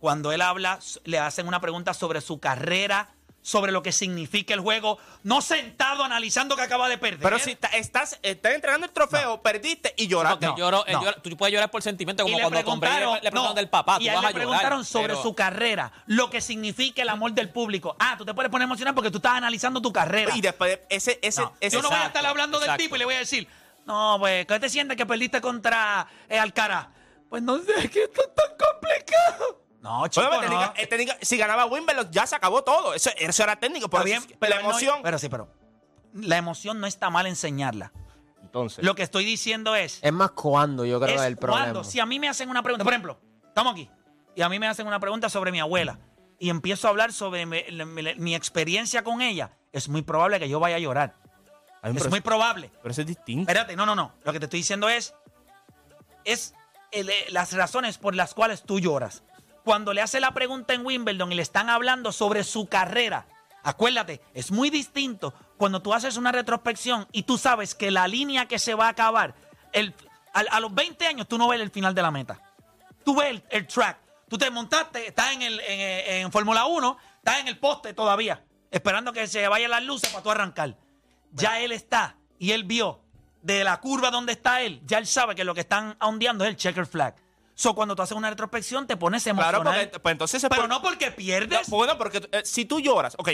[0.00, 3.10] Cuando él habla, le hacen una pregunta sobre su carrera,
[3.48, 7.20] sobre lo que significa el juego, no sentado analizando que acaba de perder.
[7.22, 8.20] Pero si estás, estás
[8.52, 10.46] entregando el trofeo, perdiste y lloraste.
[10.48, 11.02] Porque No, lloró- él no.
[11.02, 13.70] llora- tú puedes llorar por sentimiento, como cuando Brady le, preguntaron, le preguntaron no, del
[13.70, 13.96] papá.
[13.96, 14.46] Tú y a él vas le a llorar.
[14.48, 17.96] preguntaron sobre pero- su carrera, lo que significa el amor del público.
[17.98, 20.36] Ah, tú te puedes poner emocional porque tú estás analizando tu carrera.
[20.36, 22.96] Y después, de ese, ese, No, ese yo no voy a estar hablando del tipo
[22.96, 23.48] y le voy a decir,
[23.86, 26.88] no, pues, ¿qué te sientes que perdiste contra eh, Alcaraz?
[27.30, 29.62] Pues no sé, es que esto es tan complicado.
[29.80, 30.48] No, chico, Bueno, no.
[30.48, 32.94] técnica- eh, técnica- si ganaba Wimbledon, ya se acabó todo.
[32.94, 33.88] Eso, eso era técnico.
[33.88, 35.00] Pero bien, pero la no- emoción.
[35.02, 35.48] pero sí, pero
[36.14, 37.92] la emoción no está mal enseñarla.
[38.42, 41.36] Entonces, Lo que estoy diciendo es, Es más cuando yo creo es que es el
[41.36, 41.64] problema.
[41.66, 43.90] cuando, si a mí me hacen una pregunta, por ejemplo, estamos aquí,
[44.34, 45.98] y a mí me hacen una pregunta sobre mi abuela,
[46.38, 50.48] y empiezo a hablar sobre mi, mi- mi experiencia con ella, es muy probable que
[50.48, 51.14] yo vaya a llorar.
[51.82, 52.70] Ay, Es muy probable.
[52.82, 53.42] pero eso es distinto.
[53.50, 54.12] Espérate, no, no, no.
[54.24, 55.14] Lo que te estoy diciendo es,
[56.24, 56.54] es
[56.90, 59.22] el- eh, las razones por las cuales tú lloras.
[59.68, 63.26] Cuando le hace la pregunta en Wimbledon y le están hablando sobre su carrera,
[63.62, 68.46] acuérdate, es muy distinto cuando tú haces una retrospección y tú sabes que la línea
[68.46, 69.34] que se va a acabar,
[69.74, 69.94] el,
[70.32, 72.40] a, a los 20 años tú no ves el final de la meta.
[73.04, 73.98] Tú ves el, el track.
[74.30, 78.42] Tú te montaste, estás en, el, en, en Fórmula 1, estás en el poste todavía,
[78.70, 80.78] esperando que se vayan las luces para tú arrancar.
[81.32, 83.02] Ya él está y él vio
[83.42, 86.48] de la curva donde está él, ya él sabe que lo que están ondeando es
[86.52, 87.16] el checker flag.
[87.60, 89.62] So, cuando tú haces una retrospección, te pones emocional.
[89.62, 91.68] Claro, porque pues entonces es pero por- no porque No, pierdes.
[91.68, 93.30] bueno, porque eh, si tú lloras, ok,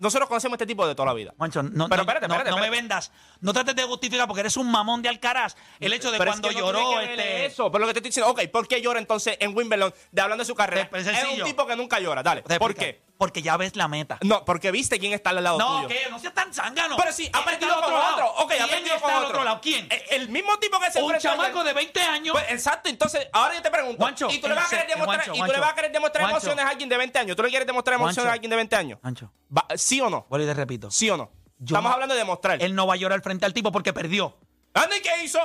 [0.00, 1.32] nosotros conocemos este tipo de toda la vida.
[1.38, 3.10] Juancho, no, Pero no- espérate, no- espérate, no me vendas.
[3.40, 5.56] No trates de justificar porque eres un mamón de Alcaraz.
[5.80, 7.00] El hecho de Pero es cuando que no lloró.
[7.00, 9.94] este, Eso, pero lo que te estoy diciendo, ok, ¿por qué llora entonces en Wimbledon
[10.12, 10.90] de hablando de su carrera?
[10.92, 12.42] Es un tipo que nunca llora, dale.
[12.42, 13.00] ¿Por qué?
[13.16, 14.18] Porque ya ves la meta.
[14.22, 15.88] No, porque viste quién está al lado No, tuyo.
[15.88, 16.96] que no seas tan zángano.
[16.96, 18.30] Pero sí, ha ¿Quién perdido con otro.
[18.38, 19.28] Ok, ha ¿Quién perdido está con al otro.
[19.28, 19.60] otro lado?
[19.62, 19.86] ¿Quién?
[19.90, 22.32] Eh, El mismo tipo que se un chamaco de 20 años.
[22.32, 25.00] Pues, exacto, entonces, ahora yo te pregunto, Juancho, ¿y tú le vas a querer Juancho,
[25.04, 27.36] demostrar, y tú le Juancho, vas a querer demostrar emociones a alguien de 20 años?
[27.36, 28.98] ¿Tú le quieres demostrar emociones a alguien de 20 años?
[29.02, 29.32] Ancho,
[29.76, 30.26] ¿Sí o no?
[30.28, 30.90] vuelvo y te repito.
[30.90, 31.30] ¿Sí o no?
[31.58, 32.60] Yo Estamos no- hablando de demostrar.
[32.62, 34.36] Él no va a llorar frente al tipo porque perdió.
[34.74, 35.38] ¿Anda y qué hizo?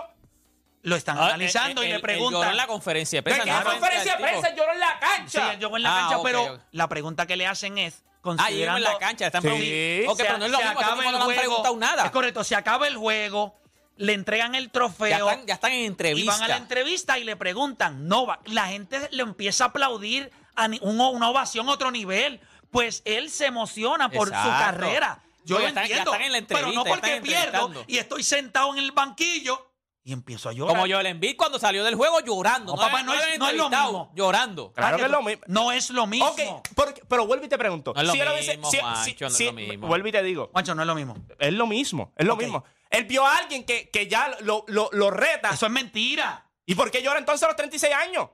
[0.81, 2.39] Lo están Ah, analizando él- y le él preguntan.
[2.41, 3.43] lloró en la conferencia de ¿De prensa.
[3.43, 5.53] qué no conferencia de prensa lloró en la Sí, cancha?
[5.53, 8.31] él llegó en la Ah, cancha, pero la pregunta que le hacen es, Ah, llegó
[8.31, 8.79] en considerando...
[8.89, 9.25] la cancha.
[9.27, 9.47] Están Sí.
[9.49, 10.11] preguntando.
[10.11, 10.79] Ok, se- pero no es lo se mismo.
[10.79, 11.39] acaba Acaba el no le han juego.
[11.41, 12.05] preguntado nada.
[12.05, 13.59] Es correcto, se acaba el juego,
[13.97, 16.31] le entregan el Ya trofeo están, ya están en y entrevista.
[16.31, 20.31] van a la entrevista y le preguntan, no va, la gente le empieza a aplaudir
[20.55, 22.39] a un- una ovación a otro nivel,
[22.71, 25.19] pues él se emociona por su carrera.
[25.43, 28.91] Yo No, lo están- entiendo, en pero no porque pierdo y estoy sentado en el
[28.91, 29.68] banquillo,
[30.03, 30.75] Y empiezo a llorar.
[30.75, 32.73] Como Joel Embiid cuando salió del juego llorando.
[32.75, 34.12] No, papá, no es- no es lo mismo.
[34.15, 34.71] Llorando.
[34.73, 35.43] Claro que es lo mismo.
[35.47, 36.27] No es lo mismo.
[36.29, 36.39] Ok,
[36.73, 37.93] porque- pero vuelvo y te pregunto.
[37.93, 39.88] No es lo él mismo, Juancho, si- no es lo mismo.
[39.88, 40.49] Vuelvo y te digo.
[40.53, 41.15] Juancho, no es lo mismo.
[41.38, 42.39] Es lo mismo, es lo Ok.
[42.41, 42.63] mismo.
[42.89, 45.49] Él vio a alguien que, que ya lo, lo, lo reta.
[45.51, 46.49] Eso es mentira.
[46.65, 48.29] ¿Y por qué llora entonces a los 36 años?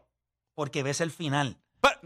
[0.54, 1.58] Porque ves el final.
[1.82, 2.00] Pero-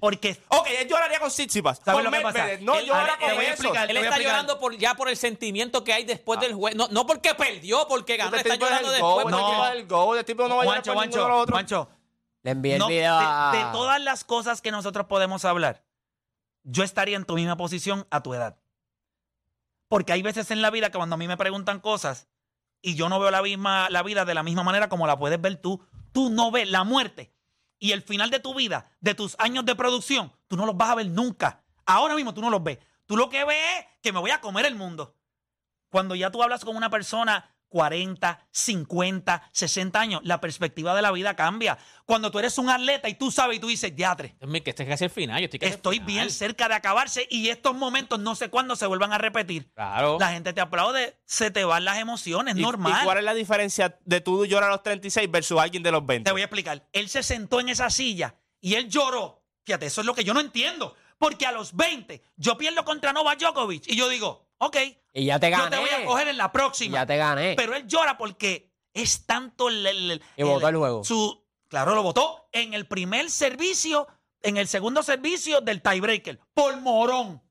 [0.00, 1.80] Porque ok, él lloraría con Tsitsipas.
[1.84, 2.46] ¿Sabes lo que pasa?
[2.62, 3.72] No Él- llora a con a eso.
[3.88, 6.42] Él a está llorando por, ya por el sentimiento que hay después Ah.
[6.42, 6.76] del juego.
[6.76, 8.34] No, no porque perdió, porque ganó.
[8.34, 9.26] Este Está es llorando el después.
[9.68, 11.54] es el go, este tipo no va a Juancho, de Juancho, los otros.
[11.54, 11.88] Juancho,
[12.42, 13.52] Le envié no, el de, video a...
[13.52, 15.84] de todas las cosas que nosotros podemos hablar,
[16.62, 18.56] yo estaría en tu misma posición a tu edad.
[19.88, 22.28] Porque hay veces en la vida que cuando a mí me preguntan cosas
[22.80, 25.38] y yo no veo la, misma, la vida de la misma manera como la puedes
[25.40, 27.34] ver tú, tú no ves la muerte
[27.80, 30.90] y el final de tu vida, de tus años de producción, tú no los vas
[30.90, 31.64] a ver nunca.
[31.86, 32.78] Ahora mismo tú no los ves.
[33.06, 35.16] Tú lo que ves es que me voy a comer el mundo.
[35.88, 41.10] Cuando ya tú hablas con una persona 40, 50, 60 años, la perspectiva de la
[41.12, 41.78] vida cambia.
[42.04, 44.88] Cuando tú eres un atleta y tú sabes y tú dices, diatre, que este es
[44.88, 45.38] casi el final.
[45.40, 46.06] Yo estoy casi estoy final.
[46.06, 49.70] bien cerca de acabarse y estos momentos no sé cuándo se vuelvan a repetir.
[49.72, 50.18] Claro.
[50.20, 52.98] La gente te aplaude, se te van las emociones, ¿Y- normal.
[53.00, 56.04] ¿Y cuál es la diferencia de tú llorar a los 36 versus alguien de los
[56.04, 56.28] 20?
[56.28, 56.86] Te voy a explicar.
[56.92, 59.44] Él se sentó en esa silla y él lloró.
[59.64, 60.94] Fíjate, eso es lo que yo no entiendo.
[61.18, 64.76] Porque a los 20 yo pierdo contra Novak Djokovic y yo digo, ok,
[65.12, 65.70] Y ya te yo gané.
[65.76, 66.98] te voy a coger en la Y próxima.
[66.98, 67.54] ya te gané.
[67.56, 69.84] Pero él llora porque es tanto el...
[69.86, 71.04] el- Y votó el juego.
[71.04, 74.06] Su, claro, lo votó en el primer servicio,
[74.42, 77.42] en el segundo servicio del tiebreaker, por morón.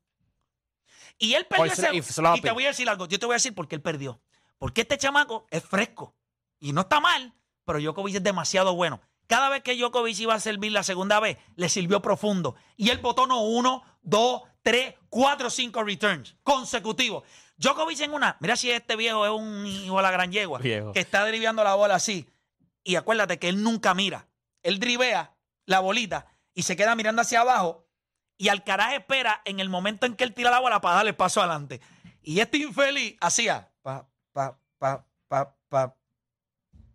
[1.18, 1.90] Y él perdió ese...
[1.94, 4.20] y te voy a decir algo, yo te voy a decir por qué él perdió.
[4.58, 6.16] Porque este chamaco es fresco.
[6.58, 9.00] Y no está mal, pero Djokovic es demasiado bueno.
[9.26, 12.56] Cada vez que Djokovic iba a servir la segunda vez, le sirvió profundo.
[12.76, 17.24] Y él botó no uno, dos, tres, cuatro, cinco returns consecutivos.
[17.58, 20.92] Djokovic en una, mira si este viejo es un hijo de la gran yegua, Viejo.
[20.92, 22.26] que está driviando la bola así.
[22.82, 24.26] Y acuérdate que él nunca mira.
[24.62, 25.34] Él drivea
[25.66, 27.86] la bolita y se queda mirando hacia abajo.
[28.38, 31.40] Y Alcaraz espera en el momento en que él tira la bola para darle paso
[31.42, 31.82] adelante.
[32.22, 35.94] Y este infeliz hacía pa, pa, pa, pa, pa,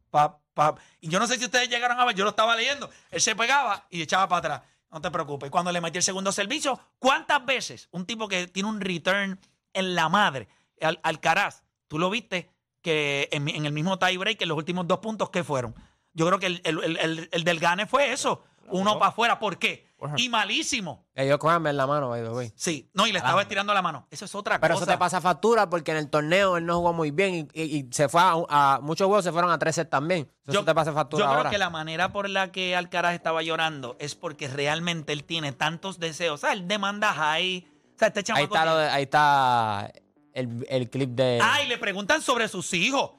[0.10, 0.76] pa, pa.
[1.02, 2.90] Y yo no sé si ustedes llegaron a ver, yo lo estaba leyendo.
[3.12, 4.62] Él se pegaba y echaba para atrás.
[4.92, 5.50] No te preocupes.
[5.52, 9.40] Cuando le metí el segundo servicio, ¿cuántas veces un tipo que tiene un return
[9.74, 10.48] en la madre,
[10.82, 12.50] Al- Alcaraz, tú lo viste
[12.82, 15.76] que en, en el mismo tiebreak, en los últimos dos puntos, ¿qué fueron?
[16.14, 18.44] Yo creo que el, el- el- el- el del gane fue eso.
[18.70, 19.38] Uno para afuera.
[19.40, 19.85] ¿Por qué?
[20.18, 21.06] Y malísimo.
[21.16, 22.52] Dio cramp en la mano, by the way.
[22.56, 22.90] Sí.
[22.94, 24.08] No, y le estaba estirando la mano.
[24.12, 24.84] Eso es otra Pero cosa.
[24.84, 27.78] eso te pasa factura porque en el torneo él no jugó muy bien y, y-
[27.80, 30.30] y se fue a, a- muchos juegos se fueron a tres sets también.
[30.46, 31.50] Eso te pasa factura yo creo ahora.
[31.50, 36.00] que la manera por la que Alcaraz estaba llorando es porque realmente él tiene tantos
[36.00, 36.36] deseos.
[36.36, 37.66] O sea, él demanda high.
[37.96, 39.92] O sea, este chamaco ahí está, tiene- lo de- ahí está
[40.34, 41.40] el, el clip de...
[41.42, 43.12] Ah, y le preguntan sobre sus hijos.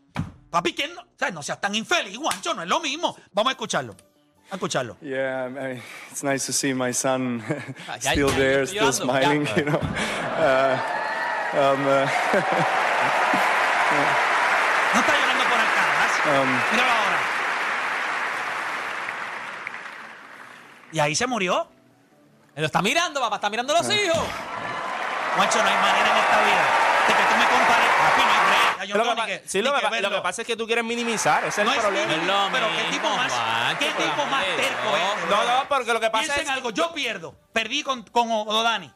[0.51, 1.01] Papi, ¿quién no?
[1.01, 3.17] O sea, no seas tan infeliz, Juancho, no es lo mismo.
[3.33, 3.97] Vamos a escucharlo.
[4.51, 4.97] A escucharlo.
[5.01, 7.43] Yeah, I mean, it's nice to see my son
[7.99, 9.47] still there, still smiling.
[9.57, 10.79] You know, uh,
[11.55, 12.07] um, uh,
[14.95, 16.13] No está llorando por Alcaraz.
[16.27, 17.19] um, Míralo ahora.
[20.93, 21.69] Y ahí se murió.
[22.55, 23.37] Él lo está mirando, papá.
[23.37, 24.19] Está mirando a los hijos.
[25.35, 27.89] Juancho, no hay manera en esta vida que tú me compares.
[27.89, 28.77] Papi, no hay break.
[28.81, 30.11] Ay, yo Lo no, que ni pa- que- sí, ni lo, que que pa- verlo.
[30.11, 32.07] lo que pasa es que tú quieres minimizar, ese No es el es problema.
[32.13, 34.53] mínimo, Es lo pero qué tipo mismo, más, Juancho, qué por tipo amor más de
[34.55, 35.01] terco Dios.
[35.17, 36.51] este, No, no, porque lo que pasa Piensen es...
[36.51, 37.35] algo, yo pierdo.
[37.53, 38.93] Perdí con, con Odani.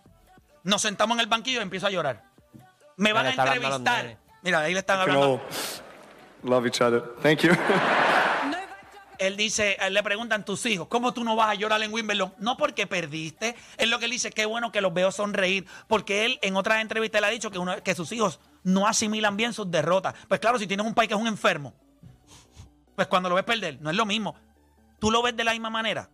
[0.65, 2.23] Nos sentamos en el banquillo y empiezo a llorar.
[2.97, 4.05] Me van a está hablando a los entrevistar.
[4.05, 4.19] nenes.
[4.43, 5.35] Mira, ahí le están we can hablando.
[6.45, 7.03] all love each other.
[7.23, 7.53] Thank you.
[9.21, 12.33] Él dice, él le preguntan tus hijos, ¿cómo tú no vas a llorar en Wimbledon?
[12.39, 13.55] No porque perdiste.
[13.77, 15.67] Es lo que él dice, qué bueno que los veo sonreír.
[15.89, 19.37] Porque él en otras entrevistas le ha dicho que, uno- que sus hijos no asimilan
[19.37, 20.15] bien sus derrotas.
[20.27, 21.75] Pues claro, si tienes un país que es un enfermo,
[22.97, 24.35] pues cuando lo ves perder, no es lo mismo.
[24.99, 26.09] ¿Tú lo ves de la misma manera?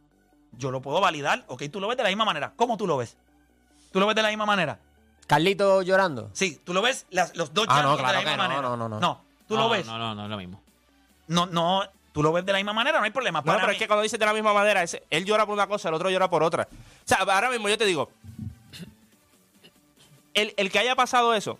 [0.52, 2.52] Yo lo puedo validar, ok, tú lo ves de la misma manera.
[2.56, 3.16] ¿Cómo tú lo ves?
[3.92, 4.78] ¿Tú lo ves de la misma manera?
[5.26, 6.30] Carlito llorando.
[6.32, 8.48] Sí, tú lo ves las- los dos Ah, no, claro de la que misma no,
[8.48, 8.62] manera.
[8.68, 9.00] no, no, no.
[9.00, 9.86] No, tú no, lo ves.
[9.86, 10.62] No, no, no es lo mismo.
[11.28, 11.82] No, no,
[12.16, 13.40] tú lo ves de la misma manera, no hay problema.
[13.40, 15.44] No, Para pero mí- es que cuando dices de la misma manera, ese- él llora
[15.44, 16.66] por una cosa, el otro llora por otra.
[16.72, 18.10] O sea, ahora mismo yo te digo,
[20.32, 21.58] el, el que haya pasado eso,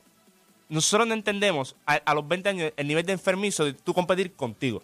[0.71, 4.35] nosotros no entendemos a, a los 20 años el nivel de enfermizo de tú competir
[4.35, 4.83] contigo.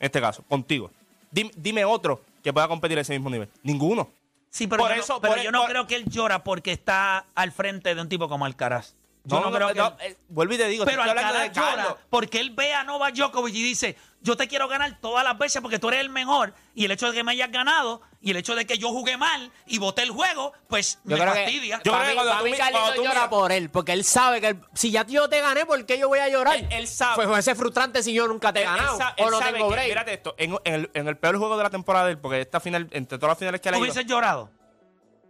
[0.00, 0.90] En este caso, contigo.
[1.30, 3.48] Dime, dime otro que pueda competir a ese mismo nivel.
[3.62, 4.08] Ninguno.
[4.50, 6.42] Sí, pero, Por yo, eso- no, pero por- yo no por- creo que él llora
[6.42, 8.94] porque está al frente de un tipo como Alcaraz.
[9.28, 9.74] Yo no, creo que.
[9.74, 11.96] no, eh, vuelvo y te digo, pero Alcaraz de llora Carlos.
[12.10, 15.60] porque él ve a Novak Djokovic y dice, yo te quiero ganar todas las veces
[15.60, 18.36] porque tú eres el mejor y el hecho de que me hayas ganado y el
[18.36, 21.42] hecho de que yo jugué mal y boté el juego, pues Yo me creo que,
[21.42, 21.80] fastidia.
[21.84, 23.92] Yo para creo que mí, cuando para tú cuando tú llora miras- por él, porque
[23.92, 26.56] él sabe que él- si ya yo te gané, ¿por qué yo voy a llorar?
[26.56, 27.16] Él- él sabe.
[27.16, 29.38] Pues fuese frustrante si yo nunca te he Él- él ganado sa- o él no
[29.40, 29.88] sabe tengo que- break.
[29.88, 32.40] Mírate esto, en, en el, en el peor juego de la temporada de él, porque
[32.40, 34.50] esta final, entre todas las finales que le ¿Tú ha ido, hubieses llorado?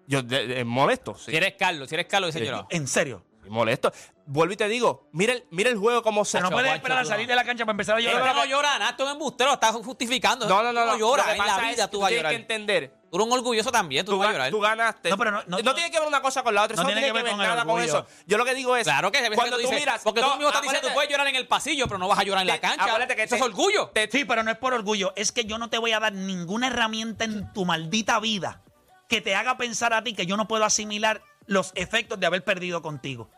[0.07, 1.31] yo de- de- molesto, sí.
[1.33, 2.45] Si eres Carlos, si eres Carlos, dice Sí.
[2.47, 2.67] llorado.
[2.71, 3.25] En serio.
[3.49, 3.93] Molesto.
[4.27, 6.99] Vuelvo y te digo, mira el, mira el juego como se Pero no puedes esperar
[6.99, 8.35] a salir de la cancha para empezar a llorar.
[8.35, 10.49] no llora nada, tú eres embustero, lo estás justificando.
[10.49, 11.25] No, no, no, Tú no.
[11.25, 12.31] que en la es vida, tú vas a tienes llorar.
[12.33, 12.93] que entender.
[13.09, 14.51] Tú eres un orgulloso también, tú, Tú, vas a llorar.
[14.51, 15.11] tú ganaste.
[15.11, 16.77] No, pero no- no- no tiene que ver una cosa con la otra.
[16.77, 17.85] No tiene que que ver con el nada con orgullo.
[18.01, 18.07] eso.
[18.27, 18.83] Yo lo que digo es.
[18.83, 20.03] Claro que cuando que tú dices, miras.
[20.03, 22.19] porque no, tú mismo estás diciendo, tú puedes llorar en el pasillo, pero no vas
[22.19, 22.85] a llorar en la cancha.
[22.85, 23.91] acuérdate que Eso te- es orgullo.
[23.95, 25.13] te- Sí, pero no es por orgullo.
[25.15, 28.63] Es que yo no te voy a dar ninguna herramienta en tu maldita vida
[29.09, 32.43] que te haga pensar a ti que yo no puedo asimilar los efectos de haber
[32.43, 33.31] perdido contigo.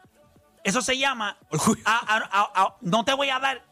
[0.64, 1.37] Eso se llama.
[1.85, 3.64] a- a- a- a- no te voy a dar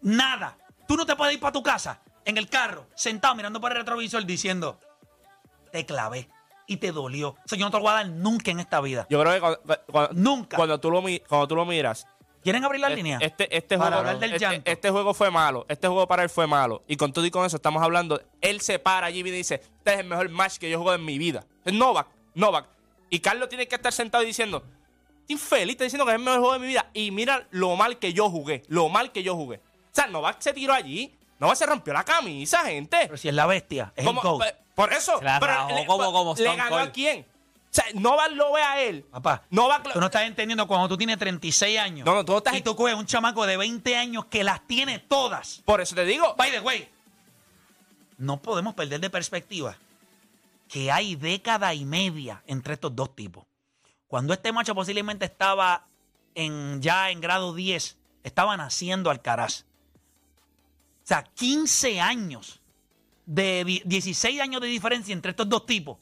[0.00, 0.56] nada.
[0.88, 3.78] Tú no te puedes ir para tu casa en el carro, sentado mirando por el
[3.78, 4.78] retrovisor diciendo:
[5.72, 6.28] Te clavé
[6.66, 7.36] y te dolió.
[7.44, 9.06] Eso yo no te lo voy a dar nunca en esta vida.
[9.10, 10.56] Yo creo que cuando, cuando- Nunca.
[10.56, 12.06] Cuando tú lo, cuando tú lo miras.
[12.42, 13.18] ¿Quieren abrir la línea?
[13.20, 15.66] Este, este, Para juego, hablar del este, este juego fue malo.
[15.68, 16.84] Este juego para él fue malo.
[16.86, 18.20] Y con todo y con eso estamos hablando.
[18.40, 21.04] Él se para allí y dice: Este es el mejor match que yo juego en
[21.04, 21.44] mi vida.
[21.64, 22.06] Es Novak.
[22.34, 22.66] Novak.
[23.10, 24.62] Y Carlos tiene que estar sentado y diciendo:
[25.28, 26.86] Estoy infeliz, está diciendo que es el mejor juego de mi vida.
[26.94, 28.62] Y mira lo mal que yo jugué.
[28.68, 29.56] Lo mal que yo jugué.
[29.56, 29.60] O
[29.92, 31.12] sea, Novak se tiró allí.
[31.38, 32.96] Novak se rompió la camisa, gente.
[33.02, 34.44] Pero si es la bestia, es el coach.
[34.74, 35.18] Por eso.
[35.18, 36.88] Se la pero rajó le, como- como le Stone ganó Cold.
[36.88, 37.20] a quién.
[37.22, 39.04] O sea, Novak lo ve a él.
[39.10, 42.36] Papá, Novak lo- tú no estás entendiendo cuando tú tienes 36 años No, no, tú
[42.38, 45.60] estás- y tú coges un chamaco de 20 años que las tiene todas.
[45.64, 46.34] Por eso te digo.
[46.38, 46.88] By the way,
[48.18, 49.76] no podemos perder de perspectiva
[50.68, 53.44] que hay década y media entre estos dos tipos.
[54.08, 55.86] Cuando este macho posiblemente estaba
[56.34, 59.64] en, ya en grado 10, estaba naciendo Alcaraz.
[61.04, 62.60] O sea, 15 años,
[63.24, 65.98] de di- 16 años de diferencia entre estos dos tipos.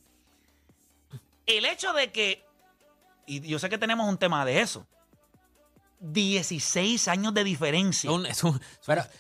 [1.47, 2.45] El hecho de que,
[3.27, 4.87] y yo sé que tenemos un tema de eso,
[6.01, 8.09] 16 años de diferencia.
[8.11, 8.61] Es, un- es un-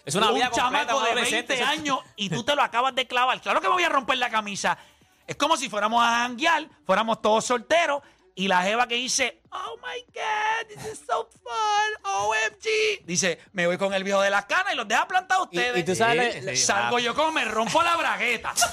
[0.05, 1.55] es una un vida chamaco de adolescente.
[1.55, 3.41] 20 Eso- años y tú te lo acabas de clavar.
[3.41, 4.77] Claro que me voy a romper la camisa.
[5.27, 8.03] Es como si fuéramos a janguear, fuéramos todos solteros
[8.37, 13.05] y la jeva que dice, oh my God, this is so fun, OMG.
[13.07, 15.81] Dice, me voy con el viejo de las canas y los deja plantados Y- ustedes.
[15.81, 16.63] y tú sabes, Sí, le- sí.
[16.65, 18.53] Salgo yo como me rompo la bragueta.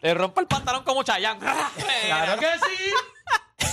[0.00, 1.40] Le rompo el pantalón como Chayanne.
[2.06, 3.66] claro que sí.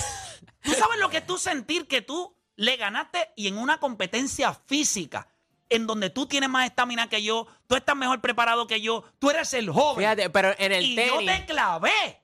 [0.62, 4.52] ¿Tú sabes lo que es tú sentir que tú le ganaste y en una competencia
[4.66, 5.28] física?
[5.70, 9.30] En donde tú tienes más estamina que yo, tú estás mejor preparado que yo, tú
[9.30, 9.98] eres el joven.
[10.04, 12.22] Fíjate, pero en el y tenis, yo te clavé.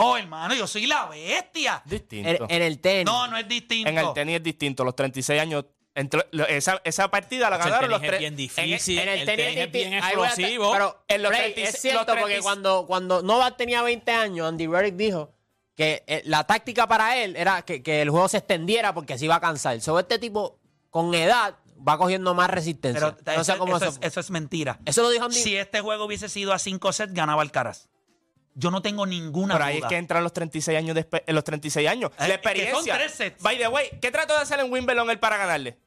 [0.00, 1.82] Oh, hermano, yo soy la bestia.
[1.84, 2.28] Distinto.
[2.44, 3.88] en, en el tenis, No, no es distinto.
[3.90, 4.84] En el tenis es distinto.
[4.84, 5.64] Los 36 años.
[5.94, 8.18] entre- lo- esa, esa partida la El ganaron tenis los es tres.
[8.20, 8.98] bien en- difícil.
[9.00, 10.72] en el, el tenis, tenis es bien explosivo.
[10.72, 14.12] Pero En los Rey, 36 es cierto los porque 36 cuando, cuando Novak tenía 20
[14.12, 15.32] años, Andy Roddick dijo
[15.74, 19.24] que eh, la táctica para él era que, que el juego se extendiera porque se
[19.24, 19.80] iba a cansar.
[19.80, 21.56] Sobre este tipo, con edad,
[21.86, 23.16] va cogiendo más resistencia.
[23.24, 23.98] Pero no sé eso, cómo eso eso.
[24.00, 24.78] es, eso es mentira.
[24.84, 25.36] Eso lo dijo Andy.
[25.36, 27.88] Si este juego hubiese sido a 5 sets, ganaba Alcaraz.
[28.60, 29.88] Yo no tengo ninguna Pero ahí es duda.
[29.88, 30.94] que entran los 36 años.
[30.96, 32.10] de en los 36 años.
[32.10, 32.94] Eh, la que son experiencia.
[32.94, 33.40] tres sets.
[33.42, 35.78] By the way, ¿qué trató de hacer en Wimbledon él para ganarle?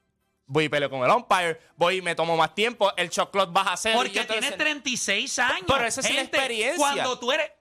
[0.46, 1.60] Voy y peleo con el umpire.
[1.76, 2.92] Voy y me tomo más tiempo.
[2.96, 3.98] El shot clock baja a cero.
[3.98, 5.66] Porque entonces- tienes 36 años.
[5.68, 6.78] Pero esa es la experiencia.
[6.78, 7.52] Cuando tú eres.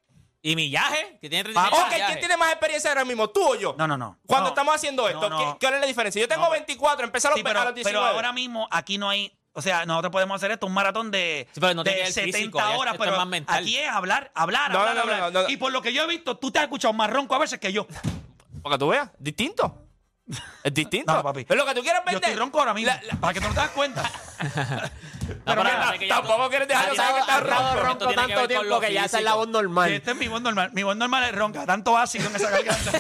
[0.43, 2.07] Y millaje, que tiene Ah, 36 Ok, millaje.
[2.07, 3.29] ¿quién tiene más experiencia ahora mismo?
[3.29, 3.75] ¿Tú o yo?
[3.77, 4.17] No, no, no.
[4.27, 4.49] Cuando No.
[4.51, 5.59] estamos haciendo esto, No, no.
[5.59, 6.19] ¿qué, cuál es la diferencia?
[6.21, 7.83] Yo tengo No, 24, empecé a los, Sí, a los 19.
[7.83, 9.37] pero ahora mismo aquí no hay.
[9.53, 12.13] O sea, nosotros podemos hacer esto, un maratón de, Sí, pero no de tiene el
[12.13, 15.33] 70 físico, ya horas, pero aquí es hablar, hablar, No, hablar, no, no, hablar.
[15.33, 15.49] no, no.
[15.49, 17.59] Y por lo que yo he visto, tú te has escuchado más ronco a veces
[17.59, 17.87] que yo.
[18.63, 19.87] Para que tú veas, distinto.
[20.63, 21.13] Es distinto.
[21.17, 21.45] No, papi.
[21.49, 22.23] Es lo que tú quieres Yo vender.
[22.31, 24.11] estoy ronco ahora mismo, La- la- para que tú no te das cuenta.
[25.31, 27.43] No, pero mira, que tampoco tú- quieres dejar de saber que estás
[27.81, 28.09] ronco.
[28.15, 29.93] Tanto tiempo que ya esa es la voz normal.
[29.93, 30.71] Este es mi voz normal.
[30.73, 32.93] Mi voz normal es ronca, tanto ácido en esa garganta.